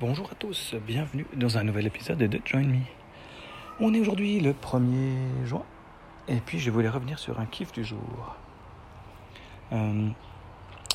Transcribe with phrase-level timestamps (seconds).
[0.00, 2.80] Bonjour à tous, bienvenue dans un nouvel épisode de Join Me.
[3.78, 5.62] On est aujourd'hui le 1er juin
[6.26, 8.34] et puis je voulais revenir sur un kiff du jour.
[9.72, 10.08] Euh,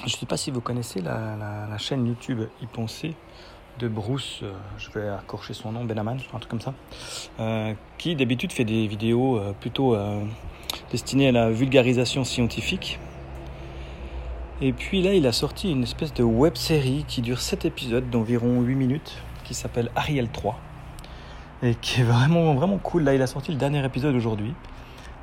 [0.02, 3.16] je ne sais pas si vous connaissez la, chaîne YouTube Y penser
[3.80, 6.74] de Bruce, euh, je vais accorcher son nom, Benaman, un truc comme ça,
[7.40, 9.96] euh, qui d'habitude fait des vidéos plutôt
[10.92, 13.00] destinées à la vulgarisation scientifique
[14.62, 18.10] et puis là, il a sorti une espèce de web série qui dure 7 épisodes
[18.10, 20.60] d'environ 8 minutes, qui s'appelle Ariel 3.
[21.64, 23.04] Et qui est vraiment, vraiment cool.
[23.04, 24.54] Là, il a sorti le dernier épisode aujourd'hui.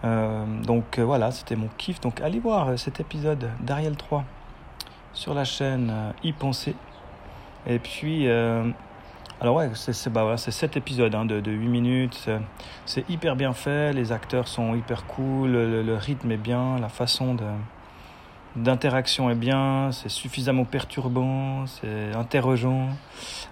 [0.05, 2.01] Euh, donc euh, voilà, c'était mon kiff.
[2.01, 4.24] Donc allez voir euh, cet épisode d'Ariel 3
[5.12, 6.74] sur la chaîne y penser.
[7.66, 8.29] Et puis,
[9.41, 12.29] alors ouais, c'est bah voilà, 7 épisodes hein, de, de, 8 minutes.
[12.84, 17.34] C'est hyper bien fait, les acteurs sont hyper cool, le rythme est bien, la façon
[17.34, 17.45] de
[18.56, 22.88] d'interaction est bien, c'est suffisamment perturbant, c'est interrogeant.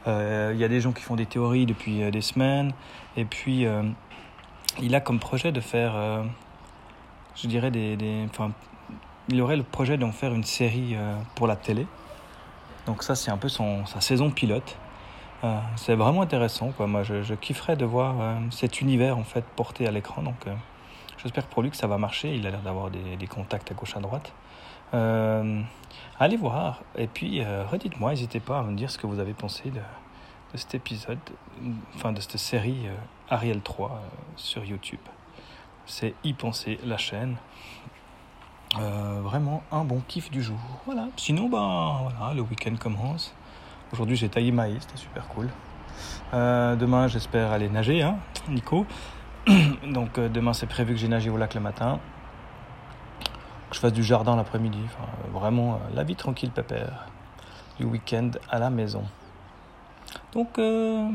[0.06, 2.72] Euh, il y a des gens qui font des théories depuis euh, des semaines.
[3.16, 3.82] Et puis, euh,
[4.80, 5.94] il a comme projet de faire,
[7.36, 8.50] je dirais, des, enfin,
[9.28, 10.96] il aurait le projet d'en faire une série
[11.36, 11.86] pour la télé.
[12.86, 14.76] Donc ça, c'est un peu son, sa saison pilote.
[15.76, 16.72] c'est vraiment intéressant.
[16.72, 16.88] Quoi.
[16.88, 18.16] Moi, je, je kifferais de voir
[18.50, 20.22] cet univers en fait porté à l'écran.
[20.22, 20.44] Donc,
[21.22, 22.34] j'espère pour lui que ça va marcher.
[22.34, 24.32] Il a l'air d'avoir des, des contacts à gauche à droite.
[24.94, 25.60] Euh,
[26.20, 29.34] allez voir et puis euh, redites-moi, n'hésitez pas à me dire ce que vous avez
[29.34, 29.80] pensé de,
[30.54, 31.18] cet épisode,
[31.96, 32.94] enfin de cette série euh,
[33.28, 34.00] Ariel 3
[34.36, 35.00] sur YouTube.
[35.86, 37.36] C'est y penser la chaîne.
[38.76, 40.58] vraiment un bon kiff du jour.
[40.86, 41.08] Voilà.
[41.16, 43.34] Sinon, ben voilà, le week-end commence.
[43.92, 45.50] Aujourd'hui, j'ai taillé maïs, c'était super cool.
[46.32, 48.16] demain, j'espère aller nager, hein,
[48.48, 48.86] Nico.
[49.86, 52.00] Donc, demain, c'est prévu que j'ai nagé au lac le matin
[53.74, 54.78] je fasse du jardin l'après-midi.
[55.32, 57.08] vraiment, euh, la vie tranquille, pépère.
[57.78, 59.02] Du week-end à la maison.
[60.32, 61.10] Donc, euh,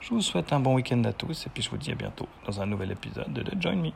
[0.00, 2.28] je vous souhaite un bon week-end à tous et puis je vous dis à bientôt
[2.46, 3.90] dans un nouvel épisode de The Join Me.